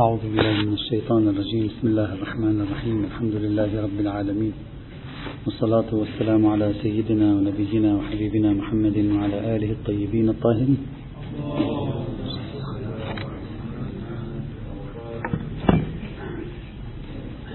[0.00, 1.66] أعوذ بالله من الشيطان الرجيم.
[1.66, 3.04] بسم الله الرحمن الرحيم.
[3.04, 4.52] الحمد لله رب العالمين.
[5.44, 10.78] والصلاة والسلام على سيدنا ونبينا وحبيبنا محمد وعلى آله الطيبين الطاهرين.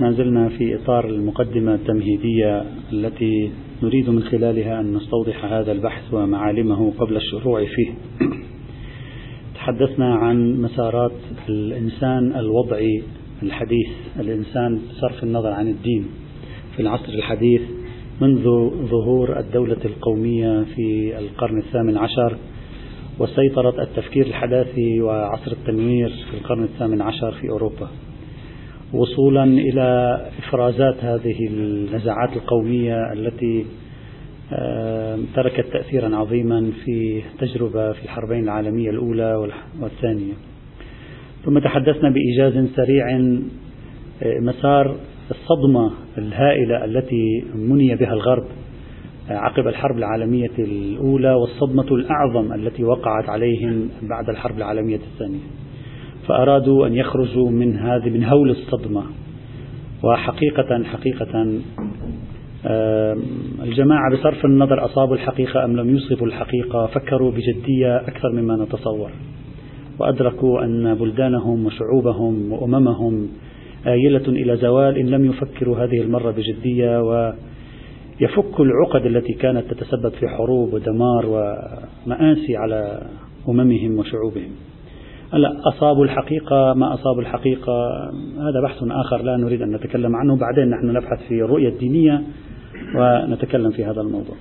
[0.01, 3.51] ما زلنا في إطار المقدمة التمهيدية التي
[3.83, 7.91] نريد من خلالها أن نستوضح هذا البحث ومعالمه قبل الشروع فيه.
[9.64, 11.11] تحدثنا عن مسارات
[11.50, 13.04] الإنسان الوضعي
[13.44, 13.88] الحديث.
[14.20, 16.05] الإنسان بصرف النظر عن الدين
[16.76, 17.62] في العصر الحديث
[18.21, 18.44] منذ
[18.90, 22.38] ظهور الدولة القومية في القرن الثامن عشر
[23.20, 27.88] وسيطرة التفكير الحداثي وعصر التنوير في القرن الثامن عشر في أوروبا.
[28.93, 33.66] وصولا إلى إفرازات هذه النزاعات القومية التي
[35.35, 39.51] تركت تأثيرا عظيما في تجربة في الحربين العالمية الأولى
[39.81, 40.34] والثانية.
[41.45, 43.05] ثم تحدثنا بإيجاز سريع
[44.41, 44.95] مسار
[45.31, 48.45] الصدمة الهائلة التي مني بها الغرب
[49.29, 55.43] عقب الحرب العالمية الأولى والصدمة الأعظم التي وقعت عليهم بعد الحرب العالمية الثانية.
[56.27, 59.03] فأرادوا أن يخرجوا من هذه من هول الصدمة
[60.03, 61.59] وحقيقة حقيقة
[63.63, 69.11] الجماعة بصرف النظر أصابوا الحقيقة أم لم يصبوا الحقيقة فكروا بجدية أكثر مما نتصور.
[70.00, 73.28] وأدركوا أن بلدانهم وشعوبهم وأممهم
[73.88, 80.28] آيلة إلى زوال إن لم يفكروا هذه المرة بجدية ويفكوا العقد التي كانت تتسبب في
[80.28, 83.01] حروب ودمار ومآسي على
[83.50, 84.51] أممهم وشعوبهم.
[85.34, 87.73] هلا أصابوا الحقيقة ما أصابوا الحقيقة؟
[88.38, 90.38] هذا بحث آخر لا نريد أن نتكلم عنه.
[90.38, 92.22] بعدين نحن نبحث في الرؤية الدينية.
[92.96, 94.35] ونتكلم في هذا الموضوع.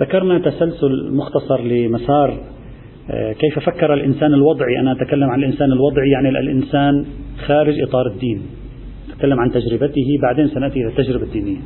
[0.00, 2.38] ذكرنا تسلسل مختصر لمسار
[3.38, 4.80] كيف فكر الإنسان الوضعي.
[4.80, 7.06] أنا أتكلم عن الإنسان الوضعي يعني الإنسان
[7.46, 8.42] خارج إطار الدين.
[9.12, 11.60] أتكلم عن تجربته بعدين سنأتي إلى التجربة الدينية.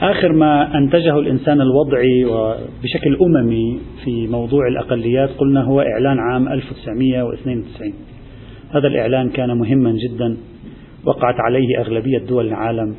[0.00, 2.24] آخر ما أنتجه الإنسان الوضعي
[2.82, 7.94] بشكل أممي في موضوع الأقليات قلنا هو إعلان عام 1992
[8.70, 10.36] هذا الإعلان كان مهما جدا
[11.04, 12.94] وقعت عليه أغلبية دول العالم.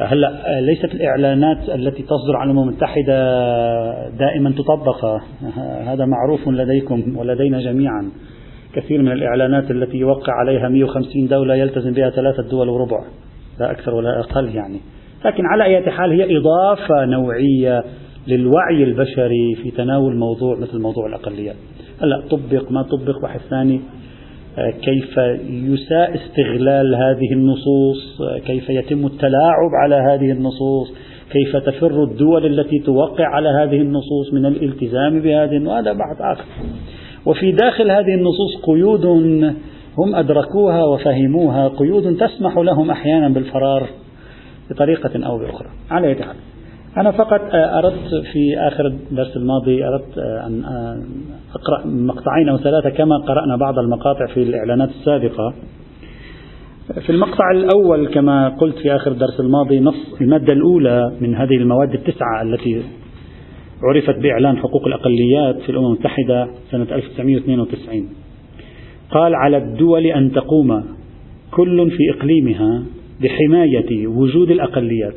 [0.00, 5.04] هلا ليست الإعلانات التي تصدر عن الأمم المتحدة دائما تطبق.
[5.90, 8.10] هذا معروف لديكم ولدينا جميعا.
[8.74, 13.04] كثير من الإعلانات التي يوقع عليها 150 دولة يلتزم بها ثلاثة دول وربع
[13.60, 14.80] لا أكثر ولا أقل يعني.
[15.24, 17.84] لكن على أي حال هي إضافة نوعية
[18.26, 21.56] للوعي البشري في تناول موضوع مثل موضوع الأقليات
[22.02, 23.80] هلا طبق ما طبق بحث ثاني.
[24.82, 25.18] كيف
[25.50, 30.92] يساء استغلال هذه النصوص كيف يتم التلاعب على هذه النصوص
[31.32, 36.44] كيف تفر الدول التي توقع على هذه النصوص من الالتزام بهذه وهذا بحث آخر.
[37.26, 39.04] وفي داخل هذه النصوص قيود
[39.98, 43.86] هم أدركوها وفهموها قيود تسمح لهم أحيانا بالفرار
[44.70, 45.68] بطريقة أو بأخرى.
[45.90, 46.36] على أي حال.
[46.96, 50.64] أنا فقط أردت في آخر الدرس الماضي أردت أن
[51.54, 55.54] أقرأ مقطعين أو ثلاثة كما قرأنا بعض المقاطع في الإعلانات السابقة.
[57.00, 61.94] في المقطع الأول كما قلت في آخر الدرس الماضي نص المادة الأولى من هذه المواد
[61.94, 62.82] التسعة التي
[63.82, 68.08] عرفت بإعلان حقوق الأقليات في الأمم المتحدة سنة 1992
[69.10, 70.84] قال على الدول أن تقوم
[71.50, 72.82] كل في إقليمها
[73.22, 75.14] بحماية وجود الأقليات.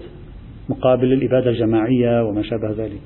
[0.71, 3.01] مقابل الإبادة الجماعية وما شابه ذلك.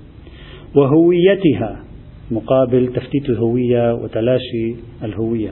[0.76, 1.84] وهويتها
[2.32, 5.50] مقابل تفتيت الهوية وتلاشي الهوية.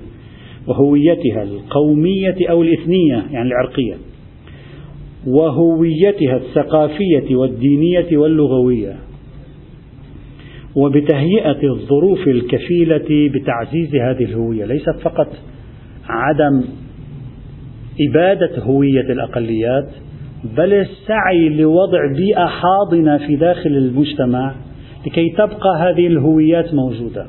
[0.67, 3.95] وهويتها القومية أو الإثنية يعني العرقية.
[5.27, 8.95] وهويتها الثقافية والدينية واللغوية.
[10.75, 14.65] وبتهيئة الظروف الكفيلة بتعزيز هذه الهوية.
[14.65, 15.27] ليست فقط
[16.09, 16.63] عدم
[18.09, 19.89] إبادة هوية الأقليات
[20.43, 24.55] بل السعي لوضع بيئة حاضنة في داخل المجتمع
[25.07, 27.25] لكي تبقى هذه الهويات موجودة.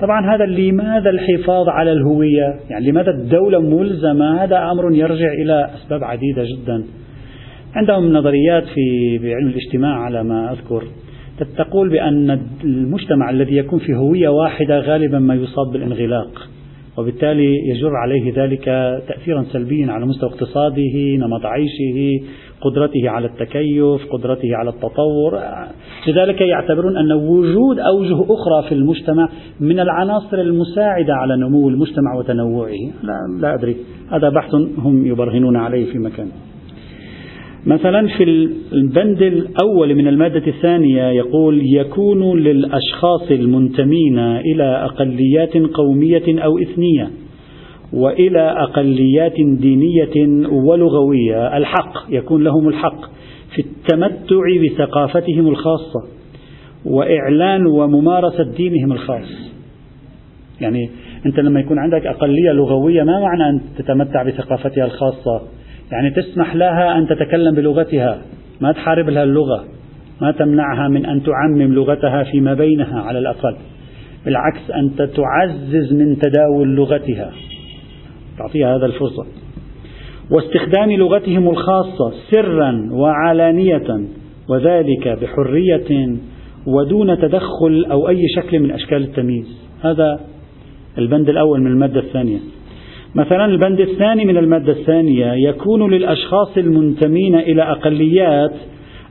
[0.00, 6.04] طبعا هذا لماذا الحفاظ على الهوية؟ يعني لماذا الدولة ملزمة؟ هذا أمر يرجع إلى أسباب
[6.04, 6.84] عديدة جدا.
[7.74, 10.84] عندهم نظريات في بعلم الاجتماع على ما أذكر
[11.58, 16.48] تقول بأن المجتمع الذي يكون في هوية واحدة غالبا ما يصاب بالانغلاق.
[16.98, 18.64] وبالتالي يجر عليه ذلك
[19.08, 22.20] تأثيرا سلبيا على مستوى اقتصاده نمط عيشه
[22.60, 25.40] قدرته على التكيف قدرته على التطور.
[26.08, 29.28] لذلك يعتبرون أن وجود أوجه أخرى في المجتمع
[29.60, 32.82] من العناصر المساعدة على نمو المجتمع وتنوعه.
[33.02, 33.76] لا, لا أدري.
[34.10, 36.28] هذا بحث هم يبرهنون عليه في مكان.
[37.66, 38.24] مثلا في
[38.72, 47.10] البند الأول من المادة الثانية يقول يكون للأشخاص المنتمين إلى أقليات قومية أو إثنية
[47.92, 51.56] وإلى أقليات دينية ولغوية.
[51.56, 53.00] الحق يكون لهم الحق
[53.54, 56.00] في التمتع بثقافتهم الخاصة
[56.84, 59.52] وإعلان وممارسة دينهم الخاص.
[60.60, 60.90] يعني
[61.26, 65.42] أنت لما يكون عندك أقلية لغوية ما معنى أن تتمتع بثقافتها الخاصة؟
[65.92, 68.22] يعني تسمح لها أن تتكلم بلغتها
[68.60, 69.64] ما تحارب لها اللغة
[70.20, 73.56] ما تمنعها من أن تعمم لغتها فيما بينها على الأقل
[74.24, 77.30] بالعكس أنت تعزز من تداول لغتها.
[78.38, 79.26] تعطيها هذا الفرصة.
[80.30, 84.00] واستخدام لغتهم الخاصة سرا وعلانية
[84.48, 86.16] وذلك بحرية
[86.66, 89.58] ودون تدخل أو أي شكل من أشكال التمييز.
[89.82, 90.20] هذا
[90.98, 92.38] البند الأول من المادة الثانية.
[93.14, 98.52] مثلا البند الثاني من المادة الثانية يكون للأشخاص المنتمين إلى أقليات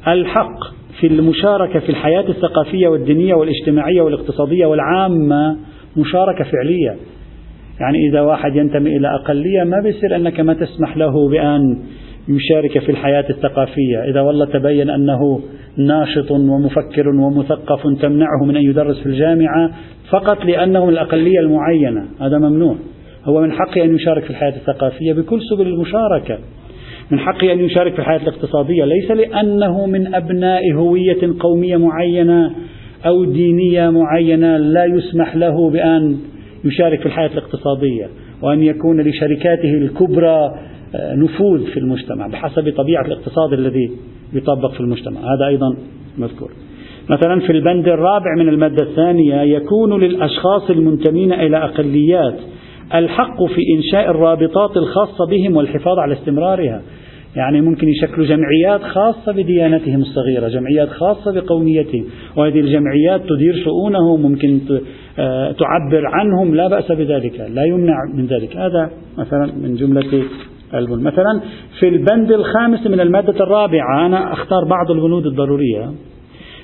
[0.07, 0.59] الحق
[0.99, 5.57] في المشاركة في الحياة الثقافية والدينية والاجتماعية والاقتصادية والعامة
[5.97, 6.95] مشاركة فعلية.
[7.79, 11.79] يعني إذا واحد ينتمي إلى أقلية ما بيصير أنك ما تسمح له بأن
[12.27, 14.03] يشارك في الحياة الثقافية.
[14.09, 15.41] إذا والله تبين أنه
[15.77, 19.71] ناشط ومفكر ومثقف تمنعه من أن يدرس في الجامعة
[20.09, 22.05] فقط لأنه من الأقلية المعينة.
[22.21, 22.75] هذا ممنوع.
[23.25, 26.39] هو من حقه أن يشارك في الحياة الثقافية بكل سبل المشاركة.
[27.11, 28.85] من حقه أن يشارك في الحياة الاقتصادية.
[28.85, 32.51] ليس لأنه من أبناء هوية قومية معينة
[33.05, 36.17] أو دينية معينة لا يسمح له بأن
[36.65, 38.09] يشارك في الحياة الاقتصادية
[38.41, 40.51] وأن يكون لشركاته الكبرى
[40.95, 43.91] آه، نفوذ في المجتمع بحسب طبيعة الاقتصاد الذي
[44.33, 45.19] يطبق في المجتمع.
[45.19, 45.75] هذا أيضا
[46.17, 46.51] مذكور.
[47.09, 52.35] مثلا في البند الرابع من المادة الثانية يكون للأشخاص المنتمين إلى أقليات
[52.95, 56.81] الحق في إنشاء الرابطات الخاصة بهم والحفاظ على استمرارها.
[57.35, 62.05] يعني ممكن يشكلوا جمعيات خاصة بديانتهم الصغيرة جمعيات خاصة بقوميتهم.
[62.35, 64.59] وهذه الجمعيات تدير شؤونهم ممكن
[65.19, 68.57] آه، تعبر عنهم لا بأس بذلك لا يمنع من ذلك.
[68.57, 70.23] هذا مثلا من جملة
[70.73, 71.41] البنود مثلا
[71.79, 75.91] في البند الخامس من المادة الرابعة أنا أختار بعض البنود الضرورية.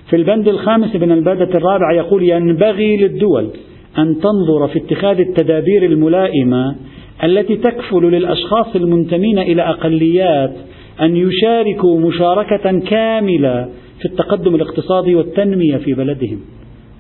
[0.10, 3.50] في البند الخامس من المادة الرابعة يقول ينبغي للدول
[3.98, 6.76] أن تنظر في اتخاذ التدابير الملائمة
[7.24, 10.54] التي تكفل للأشخاص المنتمين إلى أقليات
[11.02, 16.40] أن يشاركوا مشاركة كاملة في التقدم الاقتصادي والتنمية في بلدهم.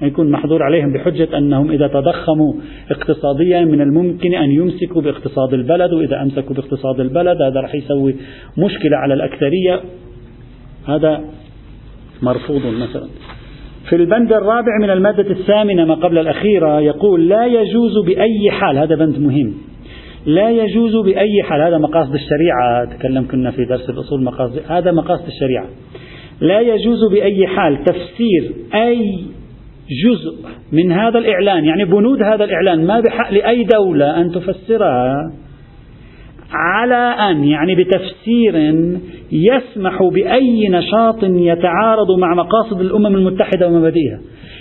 [0.02, 2.54] يكون محظور عليهم بحجة أنهم إذا تضخموا
[2.92, 8.16] اقتصاديا من الممكن أن يمسكوا باقتصاد البلد وإذا أمسكوا باقتصاد البلد هذا رح يسوي
[8.58, 9.82] مشكلة على الأكثرية.
[10.88, 11.22] هذا
[12.22, 13.08] مرفوض مثلا.
[13.90, 18.96] في البند الرابع من المادة الثامنة ما قبل الأخيرة يقول لا يجوز بأي حال هذا
[18.96, 19.54] بند مهم.
[20.26, 25.28] لا يجوز بأي حال هذا مقاصد الشريعة تكلم كنا في درس الأصول مقاصد هذا مقاصد
[25.28, 25.66] الشريعة.
[26.42, 29.24] لا يجوز بأي حال تفسير أي
[30.06, 35.32] جزء من هذا الإعلان يعني بنود هذا الإعلان ما بحق لأي دولة أن تفسرها
[36.52, 38.56] على أن يعني بتفسير
[39.32, 44.20] يسمح بأي نشاط يتعارض مع مقاصد الأمم المتحدة ومبادئها.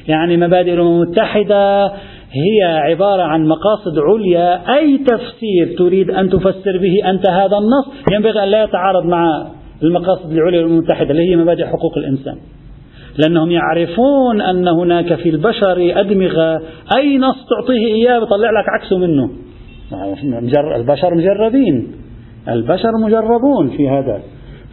[0.09, 1.87] يعني مبادئ الأمم المتحدة
[2.33, 4.77] هي عبارة عن مقاصد عليا.
[4.77, 9.47] أي تفسير تريد أن تفسر به أنت هذا النص ينبغي أن لا يتعارض مع
[9.83, 12.37] المقاصد العليا للأمم المتحدة اللي هي مبادئ حقوق الإنسان.
[13.19, 16.63] لأنهم يعرفون أن هناك في البشر أدمغة.
[16.97, 19.31] أي نص تعطيه إياه بيطلع لك عكسه منه.
[20.77, 21.93] البشر مجربين
[22.49, 24.21] البشر مجربون في هذا.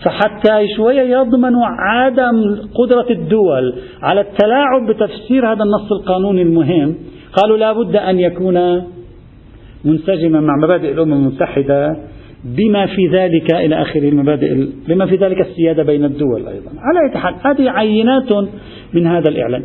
[0.06, 6.96] فحتى شوية يضمنوا عدم قدرة الدول على التلاعب بتفسير هذا النص القانوني المهم.
[7.34, 8.84] قالوا لا بد أن يكون
[9.86, 11.98] منسجما مع مبادئ الأمم المتحدة
[12.44, 16.70] بما في ذلك إلى آخره المبادئ بما في ذلك السيادة بين الدول أيضا.
[16.70, 18.34] على أي حال هذه عينات
[18.94, 19.64] من هذا الإعلان.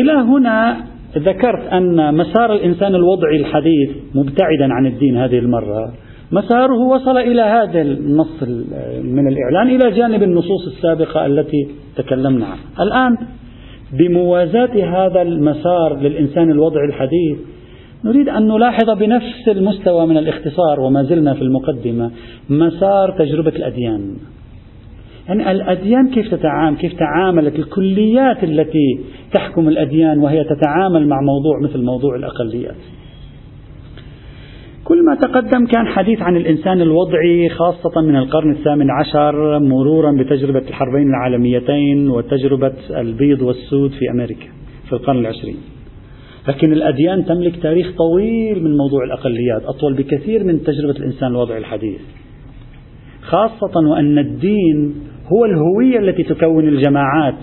[0.00, 0.76] إلى هنا
[1.18, 5.92] ذكرت أن مسار الإنسان الوضعي الحديث مبتعدا عن الدين هذه المرة.
[6.32, 8.42] مساره وصل إلى هذا النص
[9.04, 12.64] من الإعلان إلى جانب النصوص السابقة التي تكلمنا عنها.
[12.80, 13.16] الآن
[13.92, 17.38] بموازاة هذا المسار للإنسان الوضعي الحديث
[18.04, 22.10] نريد أن نلاحظ بنفس المستوى من الاختصار وما زلنا في المقدمة
[22.50, 24.16] مسار تجربة الأديان.
[25.28, 29.00] يعني الأديان كيف تتعامل كيف تعاملت الكليات التي
[29.32, 32.76] تحكم الأديان وهي تتعامل مع موضوع مثل موضوع الأقليات؟
[34.90, 40.68] كل ما تقدم كان حديث عن الإنسان الوضعي خاصة من القرن الثامن عشر مرورا بتجربة
[40.68, 44.46] الحربين العالميتين وتجربة البيض والسود في أمريكا
[44.88, 45.56] في القرن العشرين.
[46.48, 52.00] لكن الأديان تملك تاريخ طويل من موضوع الأقليات أطول بكثير من تجربة الإنسان الوضعي الحديث.
[53.22, 54.94] خاصة وأن الدين
[55.32, 57.38] هو الهوية التي تكون الجماعات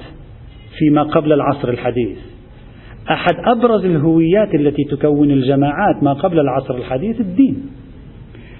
[0.79, 2.17] فيما قبل العصر الحديث.
[3.11, 7.65] أحد أبرز الهويات التي تكون الجماعات ما قبل العصر الحديث الدين.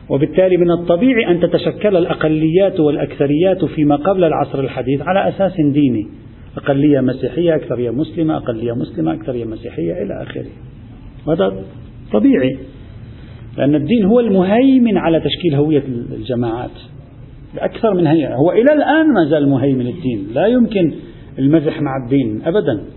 [0.10, 6.08] وبالتالي من الطبيعي أن تتشكل الأقليات والأكثريات فيما قبل العصر الحديث على أساس ديني.
[6.58, 10.46] أقلية مسيحية أكثرية مسلمة أقلية مسلمة أكثرية مسيحية إلى آخره.
[11.28, 11.64] وهذا
[12.14, 12.58] طبيعي
[13.58, 16.72] لأن الدين هو المهيمن على تشكيل هوية الجماعات.
[17.58, 20.28] أكثر من هي هو إلى الآن ما زال مهيمن الدين.
[20.34, 20.92] لا يمكن
[21.40, 22.97] المزح مع الدين أبدا.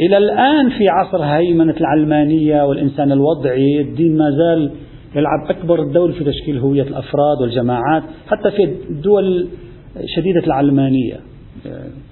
[0.00, 4.72] إلى الآن في عصر هيمنة العلمانية والإنسان الوضعي الدين ما زال
[5.16, 9.48] يلعب أكبر الدور في تشكيل هوية الأفراد والجماعات حتى في الدول
[10.16, 11.20] شديدة العلمانية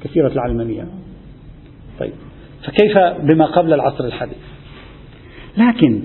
[0.04, 0.84] كثيرة العلمانية.
[2.00, 2.12] طيب
[2.66, 4.36] فكيف بما قبل العصر الحديث؟
[5.58, 6.02] لكن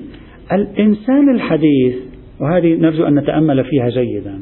[0.51, 1.95] الإنسان الحديث
[2.41, 4.41] وهذه نرجو أن نتأمل فيها جيدا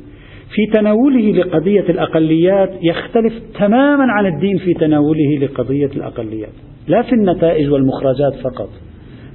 [0.49, 6.53] في تناوله لقضية الأقليات يختلف تماما عن الدين في تناوله لقضية الأقليات.
[6.87, 8.69] لا في النتائج والمخرجات فقط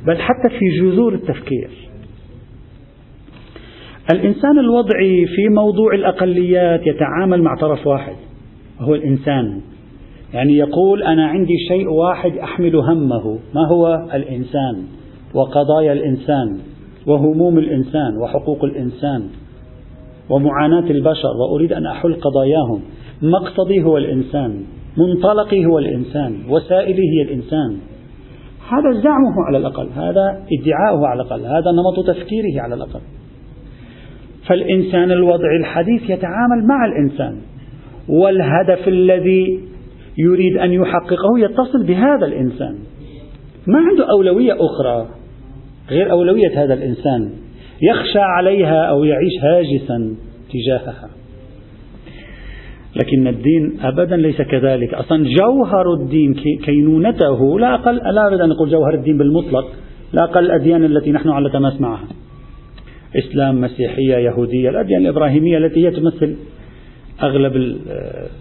[0.07, 1.71] بل حتى في جذور التفكير.
[4.13, 8.17] الإنسان الوضعي في موضوع الأقليات يتعامل مع طرف واحد
[8.81, 9.61] وهو الإنسان.
[10.35, 14.83] يعني يقول أنا عندي شيء واحد أحمل همه ما هو؟ الإنسان
[15.35, 16.59] وقضايا الإنسان
[17.07, 19.29] وهموم الإنسان وحقوق الإنسان
[20.31, 22.81] ومعاناة البشر وأريد أن أحل قضاياهم.
[23.23, 24.65] مقصدي هو الإنسان؟
[24.99, 27.79] منطلقي هو الإنسان وسائلي هي الإنسان.
[28.71, 33.01] هذا زعمه على الأقل هذا ادعاؤه على الأقل هذا نمط تفكيره على الأقل.
[34.47, 37.41] فالإنسان الوضعي الحديث يتعامل مع الإنسان
[38.09, 39.61] والهدف الذي
[40.19, 42.79] يريد أن يحققه يتصل بهذا الإنسان.
[43.67, 45.09] ما عنده أولوية أخرى
[45.91, 47.31] غير أولوية هذا الإنسان
[47.83, 50.15] يخشى عليها أو يعيش هاجسا
[50.53, 51.18] تجاهها.
[52.97, 54.95] لكن الدين أبدا ليس كذلك.
[54.95, 59.67] أصلا جوهر الدين كينونته لا أقل لا أريد أن أقول جوهر الدين بالمطلق
[60.13, 62.09] لا أقل الأديان التي نحن على تماس معها.
[63.17, 66.37] إسلام مسيحية يهودية الأديان الإبراهيمية التي هي تمثل
[67.23, 67.57] أغلب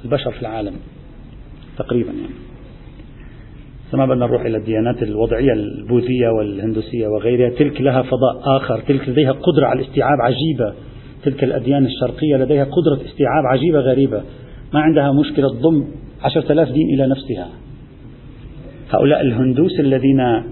[0.05, 0.73] البشر في العالم
[1.77, 2.33] تقريبا يعني.
[3.93, 9.31] ما بدنا نروح إلى الديانات الوضعية البوذية والهندوسية وغيرها تلك لها فضاء آخر تلك لديها
[9.31, 10.73] قدرة على الاستيعاب عجيبة.
[11.23, 14.21] تلك الأديان الشرقية لديها قدرة استيعاب عجيبة غريبة.
[14.73, 15.85] ما عندها مشكلة تضم
[16.23, 17.47] عشرة آلاف دين إلى نفسها.
[18.89, 20.43] هؤلاء الهندوس الذين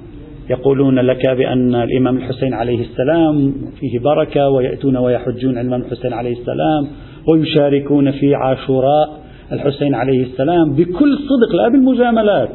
[0.49, 6.87] يقولون لك بأن الإمام الحسين عليه السلام فيه بركة ويأتون ويحجون الإمام الحسين عليه السلام
[7.27, 9.19] ويشاركون في عاشوراء
[9.51, 12.49] الحسين عليه السلام بكل صدق لا بالمجاملات.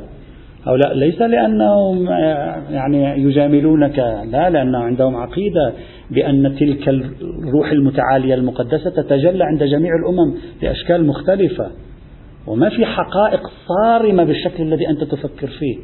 [0.67, 2.07] هؤلاء ليس لأنهم
[2.71, 3.99] يعني يجاملونك
[4.33, 5.73] لا لأن عندهم عقيدة
[6.11, 11.71] بأن تلك الروح المتعالية المقدسة تتجلى عند جميع الأمم بأشكال مختلفة.
[12.47, 15.77] وما في حقائق صارمة بالشكل الذي أنت تفكر فيه.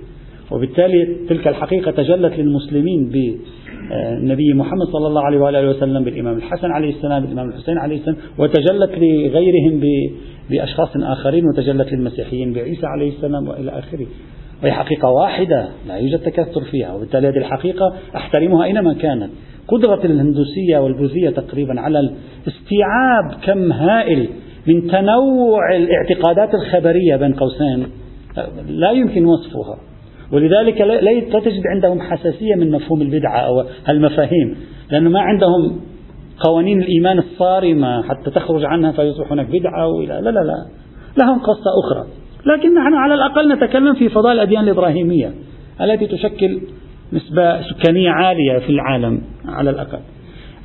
[0.50, 6.96] وبالتالي تلك الحقيقة تجلت للمسلمين بالنبي محمد صلى الله عليه وآله وسلم بالإمام الحسن عليه
[6.96, 9.82] السلام بالإمام الحسين عليه السلام وتجلت لغيرهم
[10.50, 14.06] بأشخاص آخرين وتجلت للمسيحيين بعيسى عليه السلام وإلى آخره.
[14.62, 19.30] وهي حقيقة واحدة لا يوجد تكثر فيها وبالتالي هذه الحقيقة أحترمها أينما كانت.
[19.68, 22.10] قدرة الهندوسية والبوذية تقريبا على
[22.48, 24.28] استيعاب كم هائل
[24.66, 27.86] من تنوع الاعتقادات الخبرية بين قوسين
[28.68, 29.78] لا يمكن وصفها.
[30.32, 34.56] ولذلك لا تجد عندهم حساسية من مفهوم البدعة أو المفاهيم
[34.90, 35.80] لأنه ما عندهم
[36.38, 40.66] قوانين الإيمان الصارمة حتى تخرج عنها فيصبح هناك بدعة لا لا لا.
[41.18, 42.06] لهم قصة أخرى.
[42.46, 45.32] لكن نحن على الأقل نتكلم في فضاء الأديان الإبراهيمية
[45.80, 46.60] التي تشكل
[47.12, 49.98] نسبة سكانية عالية في العالم على الأقل.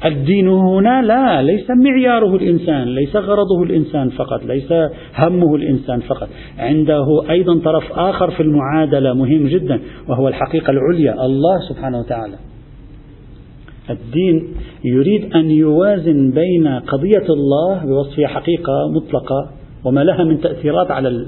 [0.06, 4.74] الدين هنا لا ليس معياره الإنسان ليس غرضه الإنسان فقط ليس
[5.18, 6.30] همه الإنسان فقط.
[6.58, 12.36] عنده أيضا طرف آخر في المعادلة مهم جدا وهو الحقيقة العليا الله سبحانه وتعالى.
[13.90, 14.54] الدين
[14.86, 19.52] يريد أن يوازن بين قضية الله بوصفها حقيقة مطلقة
[19.86, 21.26] وما لها من تأثيرات على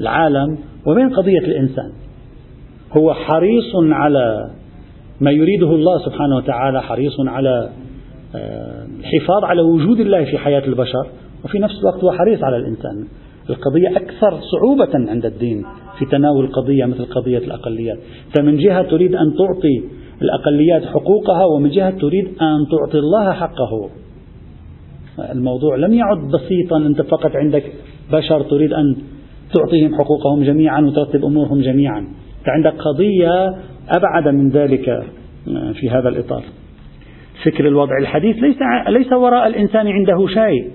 [0.00, 1.92] العالم وبين قضية الإنسان.
[2.96, 4.50] هو حريص على
[5.20, 7.70] ما يريده الله سبحانه وتعالى حريص على
[8.36, 11.06] آه، الحفاظ على وجود الله في حياة البشر
[11.44, 13.06] وفي نفس الوقت هو حريص على الإنسان.
[13.50, 15.64] القضية أكثر صعوبة عند الدين
[15.98, 17.98] في تناول قضية مثل قضية الأقليات.
[18.36, 19.82] فمن جهة تريد أن تعطي
[20.22, 23.90] الأقليات حقوقها ومن جهة تريد أن تعطي الله حقه.
[25.32, 26.76] الموضوع لم يعد بسيطا.
[26.76, 27.72] أنت فقط عندك
[28.12, 28.96] بشر تريد أن
[29.54, 31.98] تعطيهم حقوقهم جميعا وترتب أمورهم جميعا.
[31.98, 33.54] أنت عندك قضية
[33.96, 36.42] أبعد من ذلك آه، في هذا الإطار.
[37.44, 37.98] فكر الوضع.
[38.00, 38.56] الحديث ليس
[38.88, 40.70] ليس وراء الإنسان عنده شيء.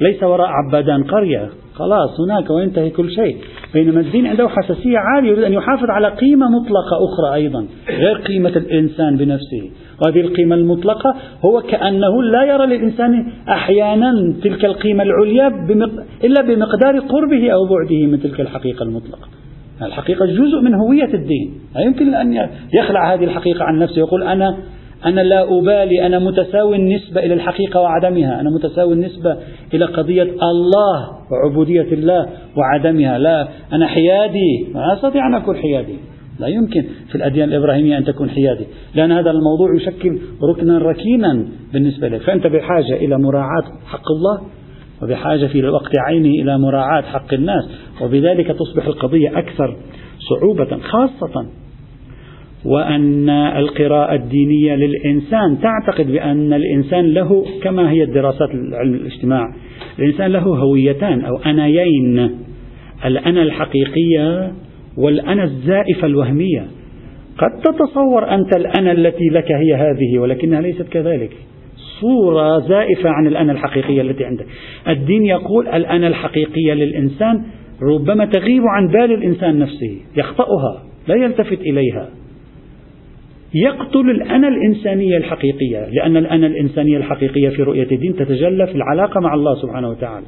[0.00, 1.48] ليس وراء عبادان قرية.
[1.74, 3.36] خلاص هناك وينتهي كل شيء.
[3.74, 8.48] بينما الدين عنده حساسية عالية يريد أن يحافظ على قيمة مطلقة أخرى أيضا غير قيمة
[8.56, 9.70] الإنسان بنفسه.
[10.02, 11.14] وهذه القيمة المطلقة
[11.44, 15.90] هو كأنه لا يرى للإنسان أحيانا تلك القيمة العليا بمق...
[16.24, 19.28] إلا بمقدار قربه أو بعده من تلك الحقيقة المطلقة.
[19.82, 21.54] الحقيقة جزء من هوية الدين.
[21.74, 24.56] لا يمكن أن يخلع هذه الحقيقة عن نفسه يقول أنا
[25.06, 28.40] أنا لا أبالي أنا متساوي النسبة إلى الحقيقة وعدمها.
[28.40, 29.36] أنا متساوي النسبة
[29.74, 32.26] إلى قضية الله وعبودية الله
[32.56, 33.18] وعدمها.
[33.18, 34.66] لا أنا حيادي.
[34.74, 35.94] لا أستطيع أن أكون حيادي.
[36.40, 38.64] لا يمكن في الأديان الإبراهيمية أن تكون حيادي.
[38.94, 40.18] لأن هذا الموضوع يشكل
[40.50, 42.20] ركنا ركينا بالنسبة لك.
[42.20, 44.40] فأنت بحاجة إلى مراعاة حق الله
[45.02, 47.64] وبحاجة في الوقت عينه إلى مراعاة حق الناس
[48.02, 49.76] وبذلك تصبح القضية أكثر
[50.18, 51.46] صعوبة خاصة
[52.64, 59.44] وأن القراءة الدينية للإنسان تعتقد بأن الإنسان له كما هي الدراسات العلم الاجتماع
[59.98, 62.30] الإنسان له هويتان أو أنايين.
[63.04, 64.52] الأنا الحقيقية
[65.00, 66.66] والأنا الزائفة الوهمية.
[67.38, 71.30] قد تتصور أنت الأنا التي لك هي هذه ولكنها ليست كذلك.
[72.00, 74.46] صورة زائفة عن الأنا الحقيقية التي عندك.
[74.88, 77.42] الدين يقول الأنا الحقيقية للإنسان
[77.82, 82.08] ربما تغيب عن بال الإنسان نفسه يخطئها لا يلتفت إليها.
[83.54, 89.34] يقتل الأنا الإنسانية الحقيقية لأن الأنا الإنسانية الحقيقية في رؤية الدين تتجلى في العلاقة مع
[89.34, 90.26] الله سبحانه وتعالى.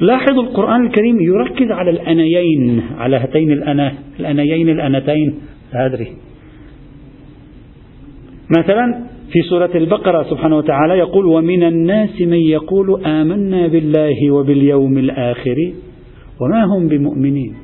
[0.00, 5.34] لاحظوا القرآن الكريم يركز على الأنيين على هاتين الأنا الأنيين الأنتين.
[5.74, 6.06] أدري.
[8.58, 15.72] مثلا في سورة البقرة سبحانه وتعالى يقول ومن الناس من يقول آمنا بالله وباليوم الآخر
[16.40, 17.54] وما هم بمؤمنين.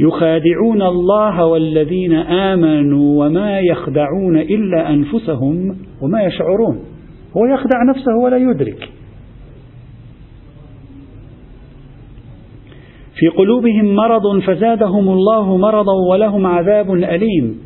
[0.00, 6.78] يخادعون الله والذين آمنوا وما يخدعون إلا أنفسهم وما يشعرون.
[7.36, 8.88] هو يخدع نفسه ولا يدرك.
[13.18, 17.58] في قلوبهم مرض فزادهم الله مرضا ولهم عذاب أليم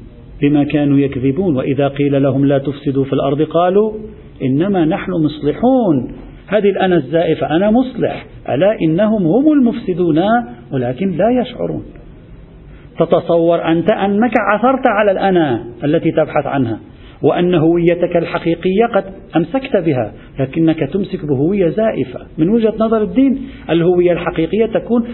[0.42, 1.56] بما كانوا يكذبون.
[1.56, 3.92] وإذا قيل لهم لا تفسدوا في الأرض قالوا
[4.42, 6.12] إنما نحن مصلحون.
[6.46, 10.20] هذه الأنا الزائفة أنا مصلح ألا إنهم هم المفسدون؟
[10.72, 11.82] ولكن لا يشعرون.
[12.98, 16.78] تتصور أنت أنك عثرت على الأنا التي تبحث عنها.
[17.22, 19.04] وأن هويتك الحقيقية قد
[19.36, 22.20] أمسكت بها لكنك تمسك بهوية زائفة.
[22.38, 23.38] من وجهة نظر الدين
[23.70, 25.04] الهوية الحقيقية تكون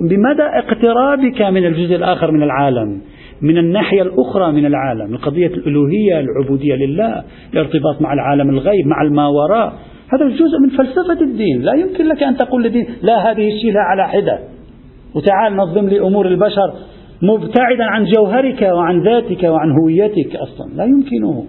[0.00, 3.00] بمدى اقترابك من الجزء الآخر من العالم
[3.42, 5.14] من الناحية الأخرى من العالم.
[5.14, 9.72] القضية الألوهية العبودية لله الارتباط مع العالم الغيب مع الماوراء
[10.12, 11.62] هذا جزء من فلسفة الدين.
[11.62, 14.38] لا يمكن لك أن تقول للدين لا هذه الشيلة على حدة.
[15.14, 16.74] وتعال نظم لي أمور البشر
[17.32, 20.76] مبتعدا عن جوهرك وعن ذاتك وعن هويتك أصلا.
[20.76, 21.44] لا يمكنه.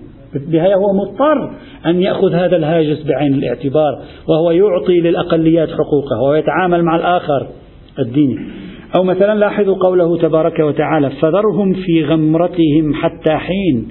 [0.48, 1.52] بها هو مضطر
[1.86, 7.48] أن يأخذ هذا الهاجس بعين الاعتبار وهو يعطي للأقليات حقوقها ويتعامل مع الآخر
[8.00, 8.38] الديني
[8.98, 13.88] أو مثلا لاحظوا قوله تبارك وتعالى فذرهم في غمرتهم حتى حين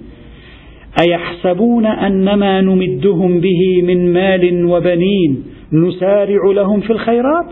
[1.01, 7.47] أيحسبون أن ما نمدهم به من مال وبنين نسارع لهم في الخيرات؟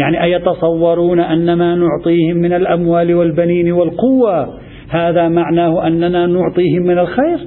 [0.00, 4.58] يعني أيتصورون أن ما نعطيهم من الأموال والبنين والقوة؟
[4.88, 7.38] هذا معناه أننا نعطيهم من الخير.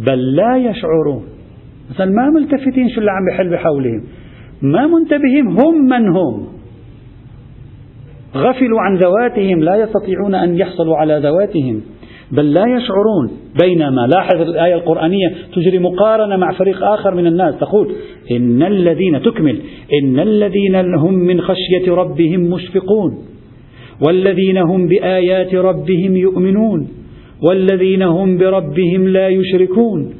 [0.00, 1.24] بل لا يشعرون.
[1.90, 4.02] مثلا ما ملتفتين شو اللي عم بحل بحولهم؟
[4.62, 5.46] ما منتبهين.
[5.46, 6.46] هم من هم؟
[8.36, 9.62] غفلوا عن ذواتهم.
[9.62, 11.80] لا يستطيعون أن يحصلوا على ذواتهم.
[12.32, 13.30] بل لا يشعرون.
[13.62, 17.58] بينما لاحظ الآية القرآنية تجري مقارنة مع فريق آخر من الناس.
[17.58, 17.92] تقول
[18.30, 19.60] إن الذين تكمل
[20.02, 23.18] إن الذين هم من خشية ربهم مشفقون
[24.06, 26.88] والذين هم بآيات ربهم يؤمنون
[27.42, 30.14] والذين هم بربهم لا يشركون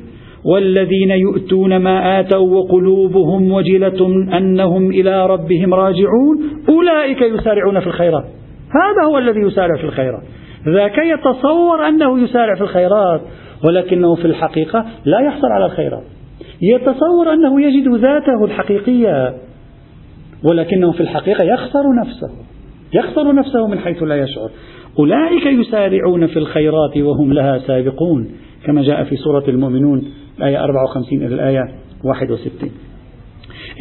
[0.44, 8.25] والذين يؤتون ما آتوا وقلوبهم وجلة أنهم إلى ربهم راجعون أولئك يسارعون في الخيرات.
[8.70, 10.22] هذا هو الذي يسارع في الخيرات.
[10.68, 13.20] ذاك يتصور أنه يسارع في الخيرات
[13.64, 16.05] ولكنه في الحقيقة لا يحصل على الخيرات.
[16.62, 19.35] يتصور أنه يجد ذاته الحقيقية.
[20.44, 22.31] ولكنه في الحقيقة يخسر نفسه
[22.94, 24.50] يخسر نفسه من حيث لا يشعر.
[24.98, 28.31] أولئك يسارعون في الخيرات وهم لها سابقون
[28.64, 30.05] كما جاء في سورة المؤمنون
[30.38, 31.62] الآية 54 إلى الآية
[32.05, 32.70] 61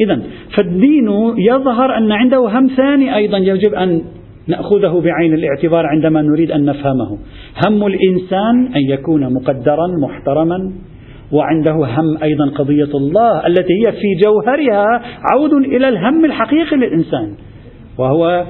[0.00, 0.22] إذا
[0.56, 4.02] فالدين يظهر أن عنده هم ثاني أيضا يجب أن
[4.46, 7.18] نأخذه بعين الاعتبار عندما نريد أن نفهمه.
[7.66, 10.72] هم الإنسان أن يكون مقدرا محترما
[11.32, 14.86] وعنده هم أيضا قضية الله التي هي في جوهرها
[15.32, 17.34] عود إلى الهم الحقيقي للإنسان
[17.98, 18.44] وهو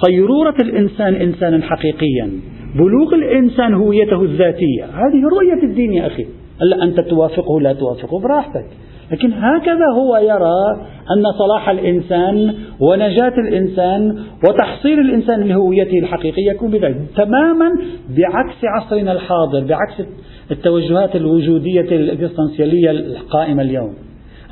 [0.00, 2.30] صيرورة الإنسان إنسانا حقيقيا
[2.74, 4.84] بلوغ الإنسان هويته الذاتية.
[4.84, 6.26] هذه رؤية الدين يا أخي.
[6.62, 8.66] ألا أنت توافقه؟ لا توافقه براحتك.
[9.12, 16.96] لكن هكذا هو يرى أن صلاح الإنسان ونجاة الإنسان وتحصيل الإنسان لهويته الحقيقية يكون بذلك.
[17.16, 17.70] تماما
[18.08, 20.08] بعكس عصرنا الحاضر بعكس
[20.52, 23.94] التوجهات الوجودية الإكزيستنسيالية القائمة اليوم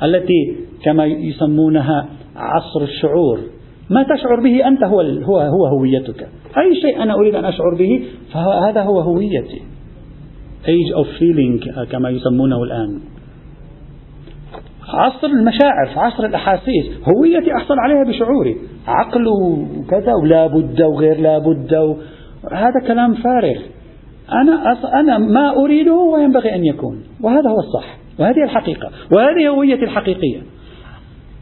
[0.03, 3.39] التي كما يسمونها عصر الشعور
[3.89, 6.27] ما تشعر به أنت هو هو هو هويتك.
[6.57, 9.61] أي شيء أنا أريد أن أشعر به فهذا هو هويتي.
[10.65, 12.99] Age of feeling كما يسمونه الآن.
[14.93, 18.57] عصر المشاعر عصر الأحاسيس هويتي أحصل عليها بشعوري.
[18.87, 21.73] عقل وكذا ولا بد وغير لا بد
[22.51, 23.59] هذا كلام فارغ.
[24.31, 27.03] أنا أنا ما أريده وينبغي أن يكون.
[27.23, 27.97] وهذا هو الصح.
[28.19, 28.89] وهذه الحقيقة.
[29.15, 30.39] وهذه هويتي الحقيقية.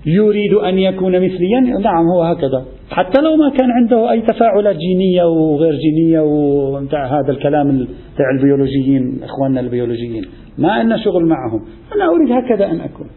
[0.06, 2.65] يريد أن يكون مثليا؟ نعم هو هكذا.
[2.91, 9.19] حتى لو ما كان عنده أي تفاعلات جينية وغير جينية ومتاع هذا الكلام تاع البيولوجيين
[9.23, 10.25] إخواننا البيولوجيين.
[10.58, 11.65] ما لنا شغل معهم.
[11.95, 13.08] أنا أريد هكذا أن أكون.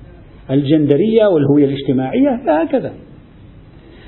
[0.51, 2.93] الجندرية والهوية الاجتماعية لا هكذا.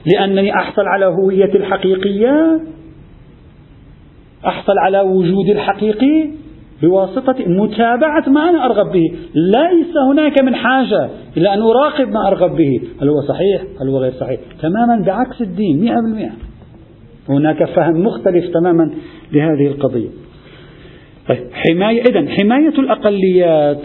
[0.07, 2.61] لأنني أحصل على هويتي الحقيقية
[4.47, 6.29] أحصل على وجودي الحقيقي
[6.83, 9.13] بواسطة متابعة ما أنا أرغب به.
[9.35, 12.81] ليس هناك من حاجة إلى أن أراقب ما أرغب به.
[13.03, 16.33] هل هو صحيح؟ هل هو غير صحيح؟ تماما بعكس الدين مئة بالمئة.
[17.29, 18.91] هناك فهم مختلف تماما
[19.33, 20.09] لهذه القضية.
[21.29, 23.81] طيب حماية إذا حماية الأقليات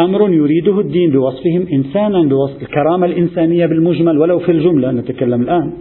[0.00, 5.72] أمر يريده الدين بوصفهم إنسانا بوصف الكرامة الإنسانية بالمجمل ولو في الجملة نتكلم الآن.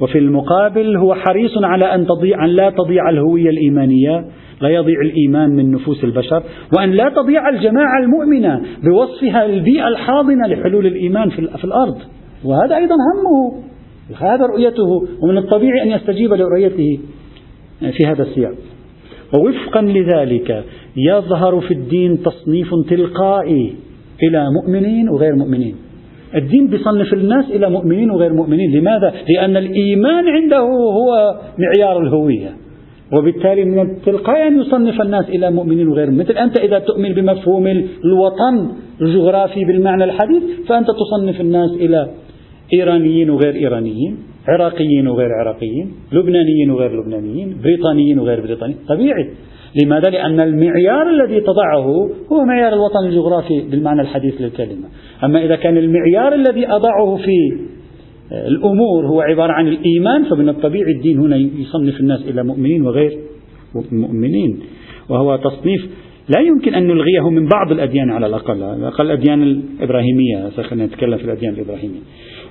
[0.00, 4.24] وفي المقابل هو حريص على أن تضيع أن لا تضيع الهوية الإيمانية
[4.60, 6.42] لا يضيع الإيمان من نفوس البشر
[6.76, 11.96] وأن لا تضيع الجماعة المؤمنة بوصفها البيئة الحاضنة لحلول الإيمان في الأرض.
[12.44, 13.62] وهذا أيضا همه
[14.16, 14.88] هذا رؤيته
[15.22, 17.00] ومن الطبيعي أن يستجيب لرؤيته
[17.80, 18.54] في هذا السياق.
[19.34, 20.64] ووفقا لذلك
[20.96, 23.74] يظهر في الدين تصنيف تلقائي
[24.22, 25.87] إلى مؤمنين وغير مؤمنين.
[26.34, 28.72] الدين بيصنف الناس إلى مؤمنين وغير مؤمنين.
[28.72, 30.60] لماذا؟ لأن الإيمان عنده
[30.98, 32.50] هو معيار الهوية.
[33.12, 37.66] وبالتالي من التلقائي أن يصنف الناس إلى مؤمنين وغير مثل أنت إذا تؤمن بمفهوم
[38.04, 38.68] الوطن
[39.00, 42.10] الجغرافي بالمعنى الحديث فأنت تصنف الناس إلى
[42.74, 44.16] إيرانيين وغير إيرانيين
[44.48, 48.78] عراقيين وغير عراقيين لبنانيين وغير لبنانيين بريطانيين وغير بريطانيين.
[48.88, 49.30] طبيعي.
[49.82, 54.88] لماذا؟ لأن المعيار الذي تضعه هو معيار الوطن الجغرافي بالمعنى الحديث للكلمة.
[55.24, 57.58] أما إذا كان المعيار الذي أضعه في
[58.48, 63.18] الأمور هو عبارة عن الإيمان فمن الطبيعي الدين هنا يصنف الناس إلى مؤمنين وغير
[63.92, 64.60] مؤمنين.
[65.08, 65.86] وهو تصنيف
[66.36, 68.62] لا يمكن أن نلغيه من بعض الأديان على الأقل.
[68.62, 70.50] على الأقل الأديان الإبراهيمية.
[70.50, 72.00] خلينا نتكلم في الأديان الإبراهيمية.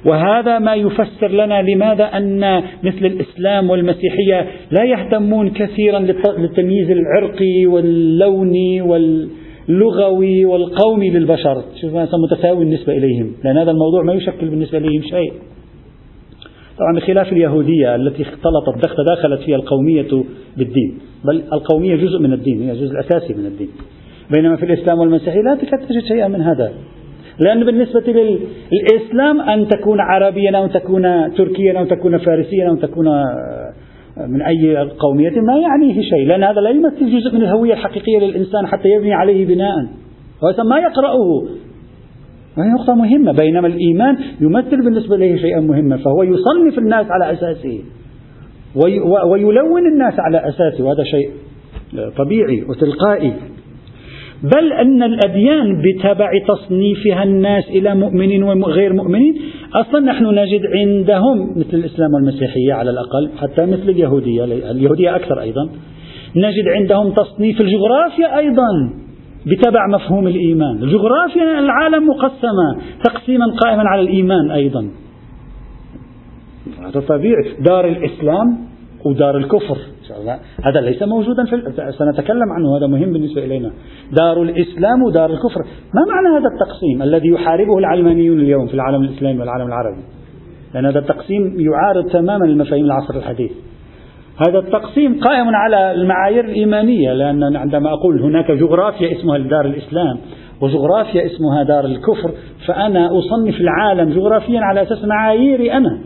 [0.05, 5.99] وهذا ما يفسر لنا لماذا أن مثل الإسلام والمسيحية لا يهتمون كثيرا
[6.37, 11.63] للتمييز العرقي واللوني واللغوي والقومي للبشر.
[11.81, 11.91] شوف
[12.31, 15.33] متساوي بالنسبة إليهم لأن هذا الموضوع ما يشكل بالنسبة إليهم شيء.
[16.79, 20.23] طبعا بخلاف اليهودية التي اختلطت تداخلت فيها القومية
[20.57, 23.69] بالدين بل القومية جزء من الدين هي جزء أساسي من الدين.
[24.31, 26.71] بينما في الإسلام والمسيحية لا تكاد تجد شيئا من هذا.
[27.39, 28.03] لأن بالنسبة
[28.71, 31.03] للإسلام أن تكون عربيا أو تكون
[31.37, 33.73] تركيا أو تكون فارسيا أو تكون آه،
[34.27, 36.27] من أي قومية ما يعنيه شيء.
[36.27, 39.75] لأن هذا لا يمثل جزء من الهوية الحقيقية للإنسان حتى يبني عليه بناء
[40.65, 41.43] ما يقرأه.
[42.57, 43.31] وهي نقطة مهمة.
[43.31, 47.79] بينما الإيمان يمثل بالنسبة له شيئا مهما فهو يصنف الناس على أساسه.
[49.25, 50.83] ويلون الناس على أساسه.
[50.83, 51.29] وهذا شيء
[52.17, 53.33] طبيعي وتلقائي.
[54.43, 59.35] بل أن الأديان بتبع تصنيفها الناس إلى مؤمنين وغير مؤمنين
[59.73, 65.69] أصلا نحن نجد عندهم مثل الإسلام والمسيحية على الأقل حتى مثل اليهودية اليهودية أكثر أيضا.
[66.35, 68.93] نجد عندهم تصنيف الجغرافيا أيضا
[69.45, 70.83] بتبع مفهوم الإيمان.
[70.83, 74.89] الجغرافيا العالم مقسمة تقسيما قائما على الإيمان أيضا.
[76.85, 77.53] هذا طبيعي.
[77.59, 78.57] دار الإسلام
[79.05, 79.77] ودار الكفر.
[80.65, 83.71] هذا ليس موجودا في سنتكلم عنه هذا مهم بالنسبة إلينا.
[84.11, 85.61] دار الإسلام ودار الكفر
[85.93, 90.01] ما معنى هذا التقسيم الذي يحاربه العلمانيون اليوم في العالم الإسلامي والعالم العربي؟
[90.73, 93.51] لأن هذا التقسيم يعارض تماما المفاهيم العصر الحديث.
[94.47, 100.17] هذا التقسيم قائم على المعايير الإيمانية لأن عندما أقول هناك جغرافيا اسمها دار الإسلام
[100.61, 102.31] وجغرافيا اسمها دار الكفر
[102.67, 105.99] فأنا أصنف العالم جغرافيا على أساس معاييري أنا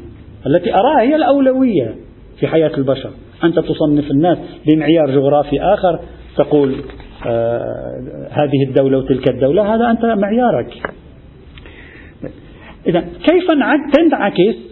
[0.46, 1.96] التي أراها هي الأولوية
[2.40, 3.10] في حياة البشر.
[3.44, 6.00] أنت تصنف الناس بمعيار جغرافي آخر
[6.38, 6.76] تقول
[7.26, 10.74] آه هذه الدولة وتلك الدولة هذا أنت معيارك.
[12.88, 13.48] إذا كيف
[13.94, 14.72] تنعكس؟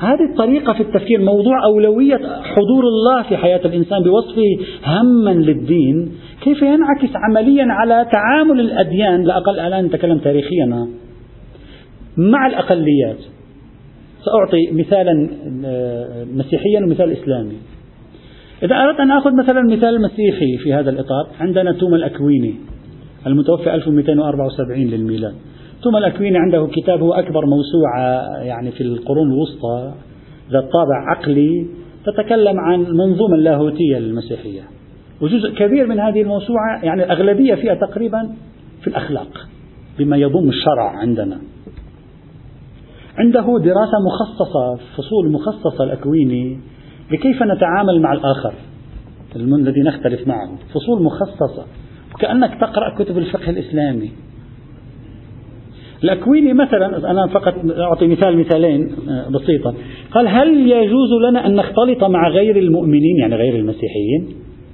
[0.00, 4.42] هذه الطريقة في التفكير موضوع أولوية حضور الله في حياة الإنسان بوصفه
[4.86, 10.86] هما للدين كيف ينعكس عمليا على تعامل الأديان؟ لا أقل الآن نتكلم تاريخيا.
[12.16, 13.18] مع الأقليات
[14.24, 15.30] سأعطي مثالا
[15.64, 17.56] آه، مسيحيا ومثال إسلامي.
[18.62, 22.54] إذا أردت أن أخذ مثلا المثال المسيحي في هذا الإطار عندنا توما الأكويني
[23.26, 25.34] المتوفى 1274 للميلاد.
[25.82, 29.92] توما الأكويني عنده كتاب هو أكبر موسوعة يعني في القرون الوسطى
[30.50, 31.66] ذات طابع عقلي
[32.06, 34.62] تتكلم عن المنظومة اللاهوتية للمسيحية
[35.20, 38.30] وجزء كبير من هذه الموسوعة يعني الأغلبية فيها تقريبا
[38.80, 39.48] في الأخلاق
[39.98, 41.38] بما يضم الشرع عندنا.
[43.18, 46.58] عنده دراسة مخصصة فصول مخصصة الأكويني
[47.10, 48.52] لكيف نتعامل مع الآخر
[49.36, 51.64] الذي نختلف معه فصول مخصصة.
[52.20, 54.10] كأنك تقرأ كتب الفقه الإسلامي.
[56.04, 59.74] الأكويني مثلا أنا فقط أعطي مثال مثالين آه، بسيطا.
[60.14, 64.28] قال هل يجوز لنا أن نختلط مع غير المؤمنين يعني غير المسيحيين؟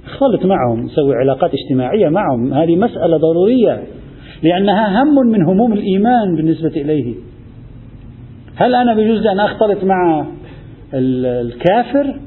[0.05, 2.53] نختلط معهم نسوي علاقات اجتماعية معهم.
[2.53, 3.83] هذه مسألة ضرورية
[4.43, 7.15] لأنها هم من هموم الإيمان بالنسبة إليه.
[8.59, 10.25] هل أنا بجوز أن أختلط مع
[10.93, 12.19] الكافر؟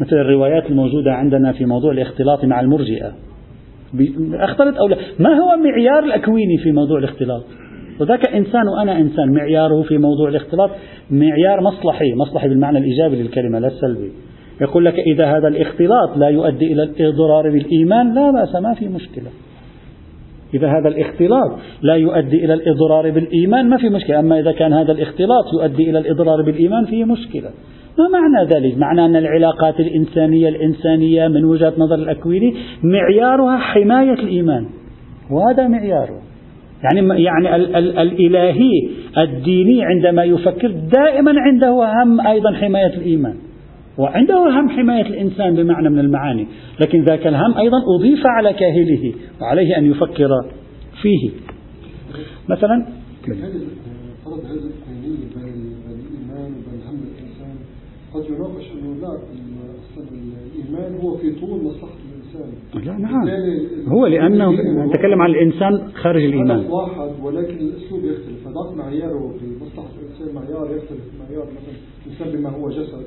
[0.00, 3.12] مثل الروايات الموجودة عندنا في موضوع الاختلاط مع المرجئة.
[4.34, 7.42] أختلط أو لا؟ ما هو معيار الأكويني في موضوع الاختلاط؟
[8.00, 10.70] وذاك إنسان وأنا إنسان معياره في موضوع الاختلاط
[11.10, 14.12] معيار مصلحي مصلحي بالمعنى الإيجابي للكلمة لا السلبي
[14.60, 19.30] يقول لك إذا هذا الاختلاط لا يؤدي إلى الإضرار بالإيمان لا بأس ما في مشكلة.
[20.56, 24.18] إذا هذا الاختلاط لا يؤدي إلى الإضرار بالإيمان ما في مشكلة.
[24.18, 27.50] أما إذا كان هذا الاختلاط يؤدي إلى الإضرار بالإيمان فيه مشكلة.
[27.98, 34.66] ما معنى ذلك؟ معنى أن العلاقات الإنسانية الإنسانية من وجهة نظر الأكويني معيارها حماية الإيمان.
[35.30, 36.20] وهذا معياره
[36.84, 38.70] يعني يعني ال ال الإلهي
[39.18, 43.34] الديني عندما يفكر دائما عنده هم أيضا حماية الإيمان.
[43.98, 46.46] وعنده هم حماية الإنسان بمعنى من المعاني
[46.80, 50.28] لكن ذاك الهم أيضا أضيف على كاهله وعليه أن يفكر
[51.02, 51.30] فيه.
[52.48, 52.86] مثلا
[58.14, 59.18] قد يناقش أنه لا
[59.96, 63.28] الإيمان هو في طول مصلحة الإنسان؟ لا نعم.
[63.88, 64.50] هو لأنه
[64.86, 66.66] نتكلم عن الإنسان خارج الإيمان.
[66.66, 68.44] واحد ولكن الأسلوب يختلف.
[68.44, 71.74] فذاك معياره في مصلحة الإنسان معيار يختلف معيار مثلا
[72.06, 73.06] الإنسان بما هو جسد.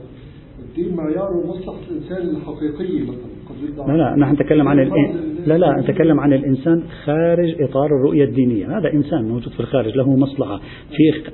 [0.69, 3.38] الدين معياره مصلحة الإنسان الحقيقية مثلا.
[3.87, 5.15] لا لا نحن نتكلم عن الإن...
[5.47, 8.77] لا لا نتكلم عن الإنسان خارج إطار الرؤية الدينية.
[8.77, 10.59] هذا إنسان موجود في الخارج له مصلحة.
[10.89, 11.31] في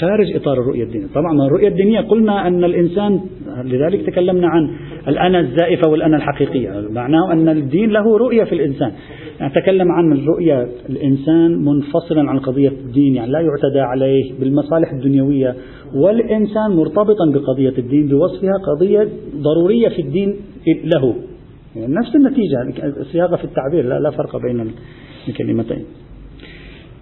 [0.00, 1.06] خارج إطار الرؤية الدينية.
[1.14, 3.20] طبعا الرؤية الدينية قلنا أن الإنسان
[3.64, 4.70] لذلك تكلمنا عن
[5.08, 6.88] الأنا الزائفة والأنا الحقيقية.
[6.90, 8.92] معناه أن الدين له رؤية في الإنسان.
[9.42, 15.54] نتكلم عن الرؤية الإنسان منفصلا عن قضية الدين يعني لا يعتدى عليه بالمصالح الدنيوية
[15.94, 20.36] والإنسان مرتبطا بقضية الدين بوصفها قضية ضرورية في الدين
[20.84, 21.14] له.
[21.76, 22.56] يعني نفس النتيجة
[23.12, 24.70] صياغة في التعبير لا, لا فرق بين
[25.28, 25.84] الكلمتين.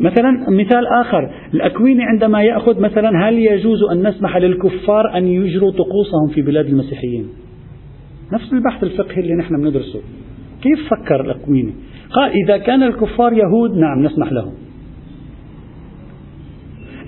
[0.00, 6.28] مثلا مثال آخر الأكويني عندما يأخذ مثلا هل يجوز أن نسمح للكفار أن يجروا طقوسهم
[6.34, 7.28] في بلاد المسيحيين؟
[8.32, 10.00] نفس البحث الفقهي اللي نحن بندرسه.
[10.62, 11.72] كيف فكر الأكويني؟
[12.10, 14.54] قال إذا كان الكفار يهود نعم نسمح لهم.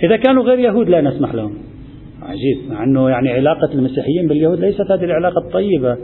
[0.03, 1.55] إذا كانوا غير يهود لا نسمح لهم.
[2.23, 5.97] عجيب مع أنه يعني علاقة المسيحيين باليهود ليست هذه العلاقة الطيبة.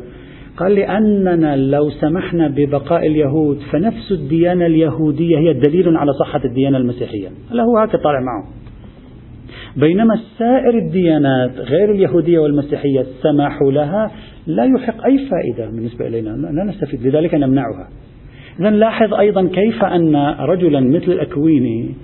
[0.57, 7.29] قال لأننا لو سمحنا ببقاء اليهود فنفس الديانة اليهودية هي دليل على صحة الديانة المسيحية.
[7.53, 8.49] هو هكذا طالع معه.
[9.77, 14.11] بينما سائر الديانات غير اليهودية والمسيحية السماح لها
[14.47, 16.31] لا يحق أي فائدة بالنسبة إلينا.
[16.31, 17.07] لا نستفيد.
[17.07, 17.89] لذلك نمنعها.
[18.61, 21.95] إذا لاحظ أيضا كيف أن رجلا مثل الأكويني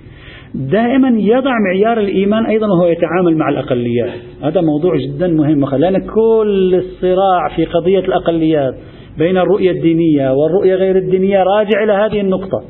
[0.53, 4.09] دائما يضع معيار الإيمان أيضا وهو يتعامل مع الأقليات.
[4.43, 8.75] هذا موضوع جدا مهم لأن كل الصراع في قضية الأقليات
[9.17, 11.43] بين الرؤية الدينية والرؤية غير الدينية.
[11.43, 12.63] راجع إلى هذه النقطة.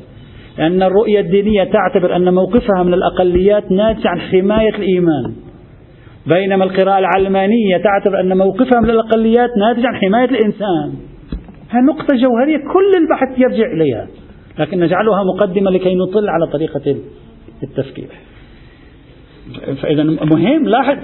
[0.58, 5.32] أن الرؤية الدينية تعتبر أن موقفها من الأقليات ناتج عن حماية الإيمان.
[6.26, 10.92] بينما القراءة العلمانية تعتبر أن موقفها من الأقليات ناتج عن حماية الإنسان.
[11.68, 14.06] هذه نقطة جوهرية كل البحث يرجع إليها.
[14.58, 16.96] لكن نجعلها مقدمة لكي نطل على طريقة
[17.62, 18.08] التفكير.
[19.82, 20.96] فإذا مهم لاحظ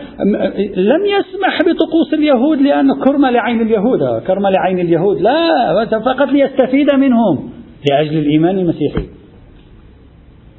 [0.77, 4.23] لم يسمح بطقوس اليهود لأنه كرمة لعين اليهود.
[4.27, 7.51] كرمة لعين اليهود لا فقط ليستفيد منهم
[7.91, 9.05] لأجل الإيمان المسيحي.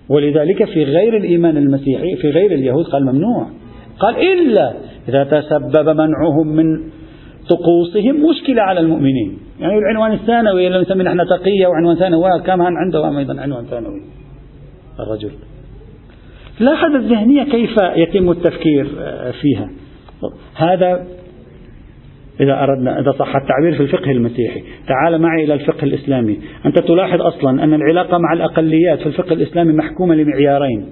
[0.10, 3.47] ولذلك في غير الإيمان المسيحي في غير اليهود قال ممنوع.
[3.99, 4.73] قال إلا
[5.10, 6.83] إذا تسبب منعهم من
[7.49, 9.39] طقوسهم مشكلة على المؤمنين.
[9.60, 14.01] يعني العنوان الثانوي اللي نسميه نحن تقية وعنوان ثانوي كمان عنده أيضا عنوان ثانوي.
[14.99, 15.31] الرجل.
[16.60, 18.88] لاحظ الذهنية كيف يتم التفكير
[19.41, 19.70] فيها.
[20.56, 21.06] هذا
[22.39, 24.63] إذا أردنا إذا صح التعبير في الفقه المسيحي.
[24.88, 26.39] تعال معي إلى الفقه الإسلامي.
[26.65, 30.86] أنت تلاحظ أصلا أن العلاقة مع الأقليات في الفقه الإسلامي محكومة لمعيارين.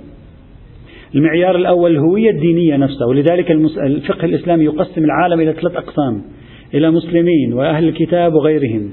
[1.15, 6.21] المعيار الأول الهوية الدينية نفسها ولذلك الفقه الإسلامي يقسم العالم إلى ثلاث أقسام
[6.73, 8.91] إلى مسلمين وأهل الكتاب وغيرهم.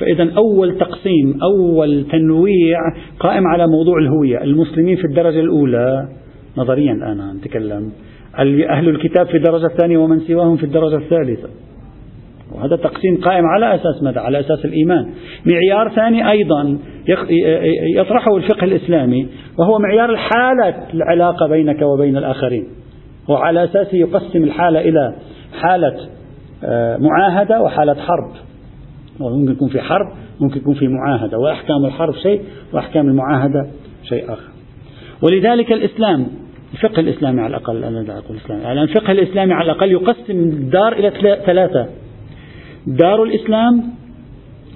[0.00, 2.78] فإذا أول تقسيم أول تنويع
[3.20, 4.44] قائم على موضوع الهوية.
[4.44, 6.08] المسلمين في الدرجة الأولى
[6.56, 7.92] نظريا أنا أتكلم
[8.70, 11.48] أهل الكتاب في الدرجة الثانية ومن سواهم في الدرجة الثالثة.
[12.54, 15.06] وهذا تقسيم قائم على أساس ماذا؟ على أساس الإيمان.
[15.46, 16.78] معيار ثاني أيضا
[17.96, 19.28] يطرحه الفقه الإسلامي
[19.58, 22.64] وهو معيار الحالة العلاقة بينك وبين الآخرين.
[23.28, 25.14] وعلى أساسه يقسم الحالة إلى
[25.60, 25.96] حالة
[26.64, 28.45] آه، معاهدة وحالة حرب.
[29.20, 30.06] ممكن يكون في حرب
[30.40, 31.38] ممكن يكون في معاهدة.
[31.38, 33.66] وأحكام الحرب شيء وأحكام المعاهدة
[34.02, 34.50] شيء آخر.
[35.22, 36.26] ولذلك الإسلام
[36.74, 40.92] الفقه الإسلامي على الأقل أنا لا أقول الإسلامي يعني الفقه الإسلامي على الأقل يقسم الدار
[40.92, 41.10] إلى
[41.46, 41.86] ثلاثة.
[42.86, 43.82] دار الإسلام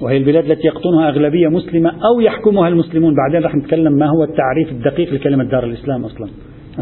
[0.02, 3.14] وهي البلاد التي يقطنها أغلبية مسلمة أو يحكمها المسلمون.
[3.14, 6.28] بعدين رح نتكلم ما هو التعريف الدقيق لكلمة دار الإسلام أصلا.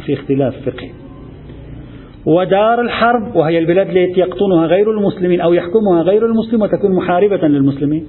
[0.07, 0.91] في اختلاف فقهي.
[2.27, 8.07] ودار الحرب وهي البلاد التي يقطنها غير المسلمين أو يحكمها غير المسلم وتكون محاربة للمسلمين.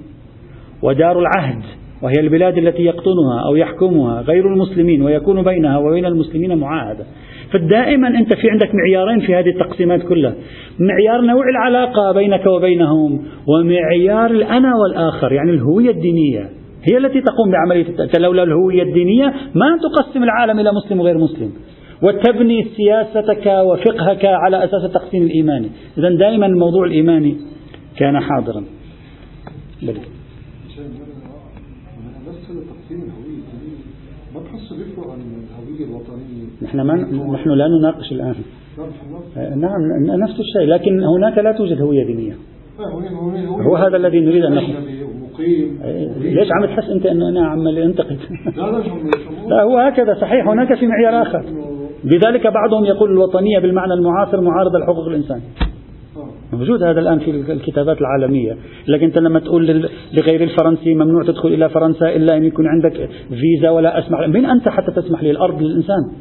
[0.83, 1.63] ودار العهد
[2.01, 7.05] وهي البلاد التي يقطنها أو يحكمها غير المسلمين ويكون بينها وبين المسلمين معاهدة.
[7.53, 10.33] فدائما أنت في عندك معيارين في هذه التقسيمات كلها.
[10.79, 16.49] معيار نوع العلاقة بينك وبينهم ومعيار الأنا والآخر يعني الهوية الدينية.
[16.91, 17.85] هي التي تقوم بعملية
[18.19, 21.51] لولا الهوية الدينية ما تقسم العالم إلى مسلم وغير مسلم.
[22.03, 27.37] وتبني سياستك وفقهك على أساس التقسيم الإيماني إذا دائما الموضوع الإيماني
[27.97, 28.63] كان حاضرا.
[35.81, 36.95] الوطنية نحن ما
[37.33, 38.35] نحن لا نناقش الآن.
[39.37, 39.81] نعم
[40.19, 42.35] نفس الشيء لكن هناك لا توجد هوية دينية.
[43.47, 44.75] هو هذا الذي نريد أن نقول.
[46.19, 48.17] ليش عم تحس أنت أنه أنا عم أنتقد؟
[49.49, 51.68] لا هو هكذا صحيح هناك في معيار آخر.
[52.03, 55.41] لذلك بعضهم يقول الوطنية بالمعنى المعاصر معارضة لحقوق الإنسان.
[56.53, 58.57] موجود هذا الآن في الكتابات العالمية.
[58.87, 63.69] لكن أنت لما تقول لغير الفرنسي ممنوع تدخل إلى فرنسا إلا أن يكون عندك فيزا
[63.69, 66.11] ولا أسمح من أنت حتى تسمح لي؟ الأرض للإنسان.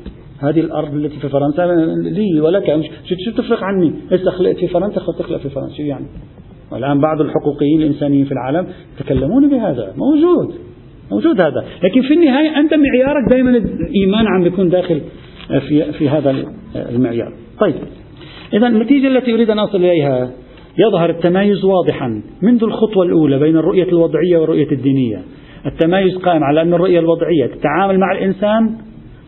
[0.40, 1.62] هذه الأرض التي في فرنسا
[2.02, 2.80] لي ولك.
[3.24, 5.76] شو تفرق عني؟ إذا خلقت في فرنسا؟ خذ تخلق في فرنسا.
[5.76, 6.06] شو يعني؟
[6.72, 8.66] والآن بعض الحقوقيين الإنسانيين في العالم
[9.00, 9.92] يتكلمون بهذا.
[9.96, 10.54] موجود.
[11.10, 11.64] موجود هذا.
[11.84, 15.00] لكن في النهاية أنت معيارك دائما الإيمان عم بيكون داخل
[15.48, 16.34] في, في هذا
[16.76, 17.32] المعيار.
[17.60, 17.74] طيب.
[18.52, 20.30] إذا النتيجة التي أريد أن أصل إليها
[20.78, 25.22] يظهر التمايز واضحا منذ الخطوة الأولى بين الرؤية الوضعية والرؤية الدينية.
[25.66, 28.76] التمايز قائم على أن الرؤية الوضعية تتعامل مع الإنسان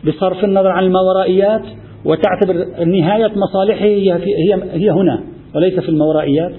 [0.07, 1.63] بصرف النظر عن الماورائيات
[2.05, 6.53] وتعتبر نهاية مصالحه هي, هي, هي هنا وليس في الماورائيات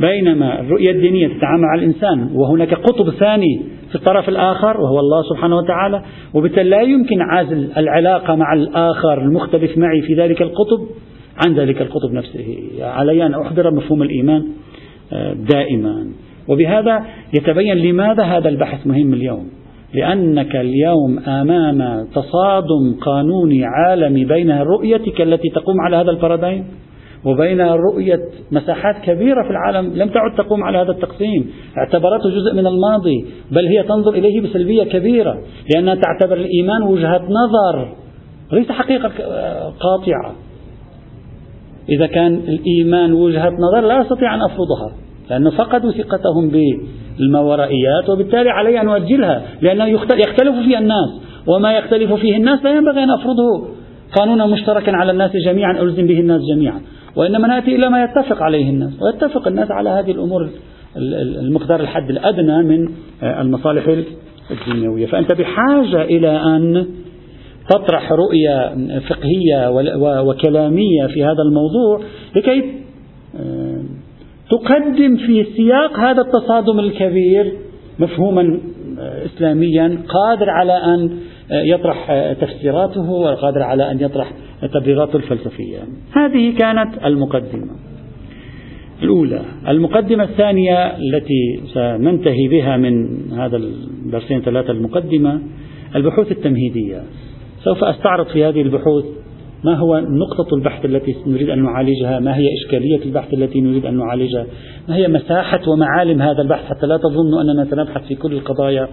[0.00, 5.56] بينما الرؤية الدينية تتعامل مع الإنسان وهناك قطب ثاني في الطرف الآخر وهو الله سبحانه
[5.56, 6.02] وتعالى
[6.34, 10.86] وبالتالي لا يمكن عزل العلاقة مع الآخر المختلف معي في ذلك القطب
[11.46, 12.56] عن ذلك القطب نفسه.
[12.80, 14.44] علي أن أحضر مفهوم الإيمان
[15.12, 16.06] آه، دائما.
[16.48, 19.48] وبهذا يتبين لماذا هذا البحث مهم اليوم.
[19.94, 26.64] لأنك اليوم أمام تصادم قانوني عالمي بين رؤيتك التي تقوم على هذا البارادايم.
[27.24, 31.50] وبين رؤية مساحات كبيرة في العالم لم تعد تقوم على هذا التقسيم.
[31.78, 35.38] اعتبرته جزء من الماضي بل هي تنظر إليه بسلبية كبيرة
[35.74, 37.94] لأنها تعتبر الإيمان وجهة نظر
[38.52, 39.10] ليس حقيقة
[39.80, 40.34] قاطعة.
[41.88, 44.92] إذا كان الإيمان وجهة نظر لا أستطيع أن أفرضها
[45.30, 46.50] لأنه فقدوا ثقتهم
[47.18, 51.20] بالماورائيات وبالتالي علي أن أؤجلها لأنه يختلف فيها الناس.
[51.46, 53.68] وما يختلف فيه الناس لا ينبغي أن أفرضه.
[54.18, 56.80] قانونا مشتركا على الناس جميعا ألزم به الناس جميعا.
[57.16, 60.50] وإنما نأتي إلى ما يتفق عليه الناس ويتفق الناس على هذه الأمور
[60.96, 62.88] المقدار الحد الأدنى من
[63.22, 64.04] المصالح
[64.50, 65.06] الدنيوية.
[65.06, 66.86] فأنت بحاجة إلى أن
[67.68, 69.70] تطرح رؤية فقهية
[70.22, 72.00] وكلامية في هذا الموضوع
[72.36, 72.74] لكي
[73.36, 73.82] آه،
[74.50, 77.52] تقدم في سياق هذا التصادم الكبير
[77.98, 78.60] مفهوما
[78.98, 84.32] آه، إسلاميا قادر على أن آه، يطرح تفسيراته وقادر على أن يطرح
[84.74, 85.78] تبريراته الفلسفية.
[86.12, 87.70] هذه كانت المقدمة.
[89.02, 89.42] الأولى.
[89.68, 95.40] المقدمة الثانية التي سننتهي بها من هذا الدرسين ثلاثة المقدمة
[95.96, 97.02] البحوث التمهيدية.
[97.64, 99.04] سوف أستعرض في هذه البحوث
[99.64, 103.96] ما هو نقطة البحث التي نريد أن نعالجها ما هي إشكالية البحث التي نريد أن
[103.96, 104.46] نعالجها
[104.88, 108.88] ما هي مساحة ومعالم هذا البحث حتى لا تظنوا أننا سنبحث في كل القضايا.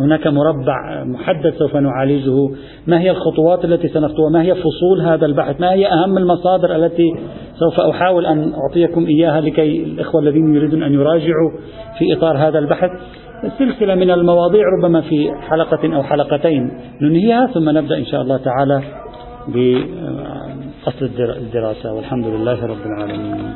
[0.00, 2.48] هناك مربع محدد سوف نعالجه.
[2.86, 7.14] ما هي الخطوات التي سنخطوها ما هي فصول هذا البحث؟ ما هي أهم المصادر التي
[7.54, 11.50] سوف أحاول أن أعطيكم إياها لكي الإخوة الذين يريدون أن يراجعوا
[11.98, 12.90] في إطار هذا البحث؟
[13.58, 16.70] سلسلة من المواضيع ربما في حلقة أو حلقتين
[17.02, 18.82] ننهيها ثم نبدأ إن شاء الله تعالى
[19.48, 21.92] بأصل الدراسة.
[21.92, 23.54] والحمد لله رب العالمين.